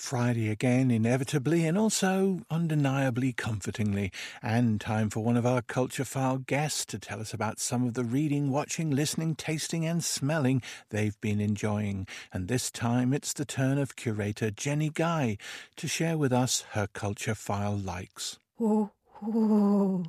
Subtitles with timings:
[0.00, 4.10] Friday again, inevitably and also undeniably comfortingly,
[4.42, 7.92] and time for one of our culture file guests to tell us about some of
[7.92, 12.08] the reading, watching, listening, tasting, and smelling they've been enjoying.
[12.32, 15.36] And this time it's the turn of curator Jennie Guy
[15.76, 18.38] to share with us her culture file likes.
[18.58, 18.90] Oh,
[19.22, 20.04] oh.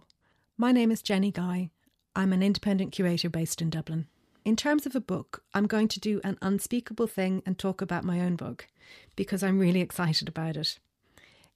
[0.57, 1.69] My name is Jennie Guy.
[2.15, 4.07] I'm an independent curator based in Dublin.
[4.43, 8.03] In terms of a book, I'm going to do an unspeakable thing and talk about
[8.03, 8.67] my own book
[9.15, 10.79] because I'm really excited about it.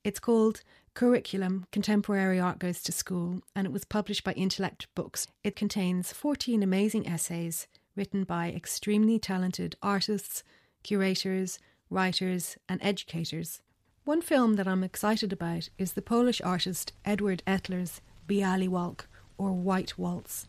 [0.03, 0.61] It's called
[0.93, 5.27] Curriculum Contemporary Art Goes to School and it was published by Intellect Books.
[5.43, 10.43] It contains 14 amazing essays written by extremely talented artists,
[10.83, 11.57] curators,
[11.89, 13.61] writers, and educators.
[14.03, 19.07] One film that I'm excited about is the Polish artist Edward Etler's Bialy Walc
[19.39, 20.47] or White Waltz.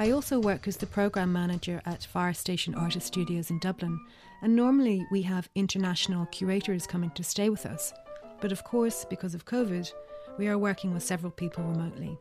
[0.00, 4.00] I also work as the programme manager at Fire Station Artist Studios in Dublin,
[4.40, 7.92] and normally we have international curators coming to stay with us.
[8.40, 9.92] But of course, because of COVID,
[10.38, 12.16] we are working with several people remotely.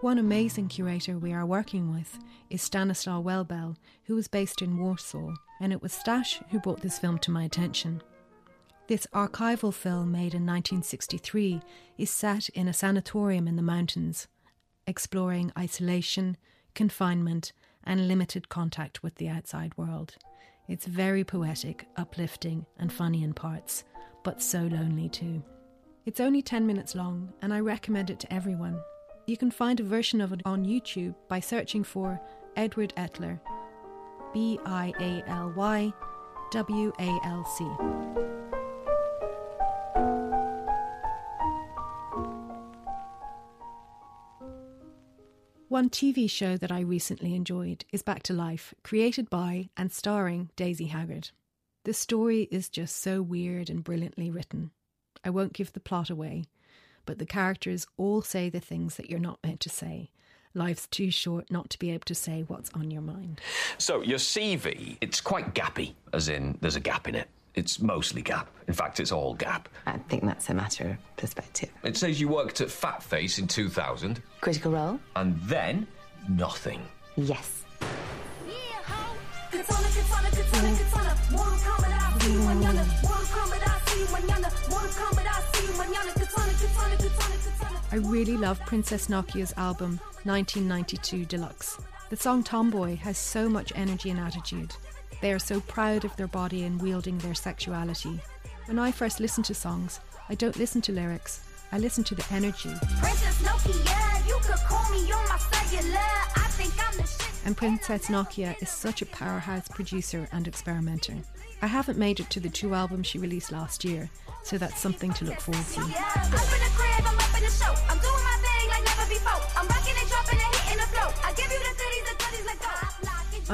[0.00, 2.18] One amazing curator we are working with
[2.50, 6.98] is Stanislaw Welbel, who is based in Warsaw, and it was Stash who brought this
[6.98, 8.02] film to my attention.
[8.88, 11.62] This archival film made in 1963
[11.98, 14.26] is set in a sanatorium in the mountains,
[14.88, 16.36] exploring isolation,
[16.74, 17.52] confinement,
[17.84, 20.16] and limited contact with the outside world.
[20.68, 23.84] It's very poetic, uplifting, and funny in parts,
[24.22, 25.42] but so lonely too.
[26.06, 28.80] It's only 10 minutes long, and I recommend it to everyone.
[29.26, 32.20] You can find a version of it on YouTube by searching for
[32.56, 33.40] Edward Etler,
[34.32, 35.92] B I A L Y
[36.50, 38.33] W A L C.
[45.74, 50.50] One TV show that I recently enjoyed is Back to Life, created by and starring
[50.54, 51.30] Daisy Haggard.
[51.82, 54.70] The story is just so weird and brilliantly written.
[55.24, 56.44] I won't give the plot away,
[57.06, 60.12] but the characters all say the things that you're not meant to say.
[60.54, 63.40] Life's too short not to be able to say what's on your mind.
[63.76, 67.28] So, your CV, it's quite gappy, as in there's a gap in it.
[67.54, 68.50] It's mostly gap.
[68.66, 69.68] In fact, it's all gap.
[69.86, 71.70] I think that's a matter of perspective.
[71.84, 74.20] It says you worked at Fat Face in 2000.
[74.40, 74.98] Critical role?
[75.14, 75.86] And then,
[76.28, 76.82] nothing.
[77.16, 77.62] Yes.
[87.92, 91.78] I really love Princess Nokia's album 1992 Deluxe.
[92.10, 94.74] The song Tomboy has so much energy and attitude.
[95.24, 98.20] They are so proud of their body and wielding their sexuality.
[98.66, 101.40] When I first listen to songs, I don't listen to lyrics,
[101.72, 102.68] I listen to the energy.
[107.46, 111.16] And Princess Nokia is such a powerhouse producer and experimenter.
[111.62, 114.10] I haven't made it to the two albums she released last year,
[114.42, 116.53] so that's something to look forward to.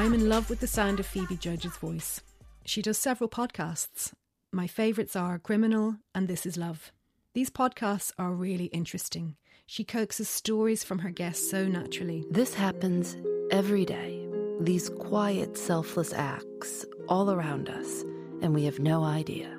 [0.00, 2.22] I'm in love with the sound of Phoebe Judge's voice.
[2.64, 4.14] She does several podcasts.
[4.50, 6.90] My favourites are Criminal and This Is Love.
[7.34, 9.36] These podcasts are really interesting.
[9.66, 12.24] She coaxes stories from her guests so naturally.
[12.30, 13.14] This happens
[13.50, 14.26] every day.
[14.58, 18.02] These quiet, selfless acts all around us,
[18.40, 19.54] and we have no idea.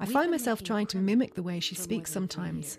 [0.00, 2.78] I find myself trying to mimic the way she speaks sometimes.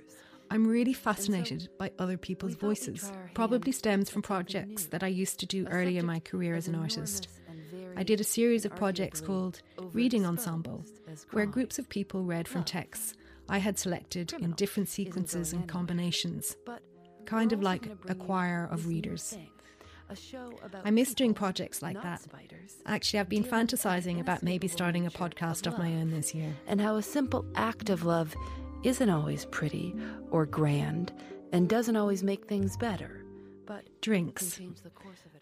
[0.53, 3.11] I'm really fascinated by other people's voices.
[3.33, 6.75] Probably stems from projects that I used to do early in my career as an
[6.75, 7.27] artist.
[7.97, 9.63] I did a series of projects called
[9.93, 10.85] Reading Ensemble,
[11.31, 13.15] where groups of people read from texts
[13.49, 16.55] I had selected in different sequences and combinations,
[17.25, 19.35] kind of like a choir of readers.
[20.85, 22.21] I miss doing projects like that.
[22.85, 26.53] Actually, I've been fantasizing about maybe starting a podcast of my own this year.
[26.67, 28.35] And how a simple act of love
[28.83, 29.95] isn't always pretty
[30.29, 31.13] or grand
[31.51, 33.23] and doesn't always make things better.
[33.65, 34.59] But drinks,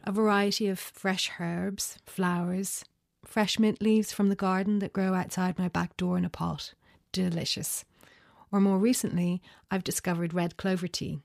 [0.03, 2.85] a variety of fresh herbs, flowers,
[3.25, 6.73] fresh mint leaves from the garden that grow outside my back door in a pot.
[7.11, 7.83] Delicious.
[8.51, 11.19] Or more recently, I've discovered red clover tea.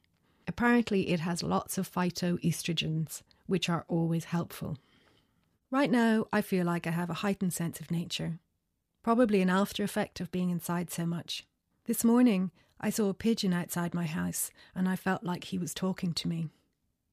[0.49, 4.79] Apparently, it has lots of phytoestrogens, which are always helpful.
[5.71, 8.39] Right now, I feel like I have a heightened sense of nature,
[9.03, 11.45] probably an after effect of being inside so much.
[11.87, 12.51] This morning,
[12.81, 16.27] I saw a pigeon outside my house and I felt like he was talking to
[16.27, 16.49] me.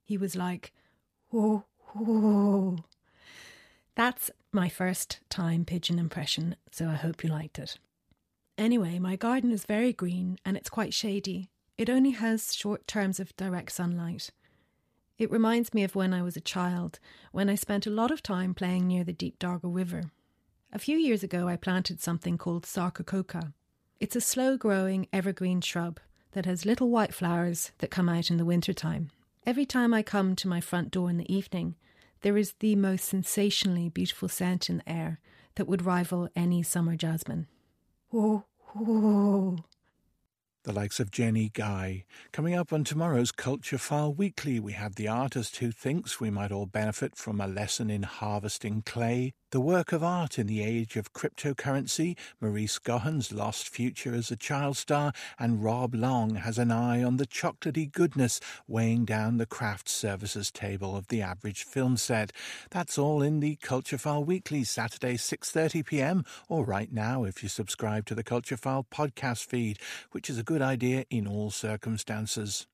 [0.04, 0.74] He was like,
[1.30, 2.78] whoa, whoa.
[3.94, 7.78] That's my first time pigeon impression, so I hope you liked it.
[8.58, 11.50] Anyway, my garden is very green and it's quite shady.
[11.78, 14.32] It only has short terms of direct sunlight.
[15.20, 16.98] It reminds me of when I was a child,
[17.32, 20.06] when I spent a lot of time playing near the Deep Dargle River.
[20.72, 23.54] A few years ago, I planted something called sarcococca.
[24.04, 25.98] It's a slow growing evergreen shrub
[26.34, 29.12] that has little white flowers that come out in the winter time.
[29.46, 31.76] Every time I come to my front door in the evening,
[32.20, 35.22] there is the most sensationally beautiful scent in the air
[35.56, 37.48] that would rival any summer jasmine.
[38.12, 38.44] Oh,
[38.76, 39.60] oh.
[40.64, 42.06] The likes of Jennie Guy.
[42.32, 46.54] Coming up on tomorrow's Culture File Weekly, we have the artist who thinks we might
[46.54, 50.96] all benefit from a lesson in harvesting clay, the work of art in the age
[50.96, 56.72] of cryptocurrency, Maurice Gohan's lost future as a child star, and Rob Long has an
[56.72, 61.98] eye on the chocolatey goodness weighing down the craft services table of the average film
[61.98, 62.32] set.
[62.72, 68.08] That's all in the Culture File Weekly, Saturday, 6.30pm, or right now if you subscribe
[68.08, 69.78] to the Culture File podcast feed,
[70.14, 72.68] which is a good idea in all circumstances.